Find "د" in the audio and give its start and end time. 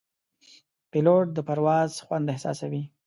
1.33-1.37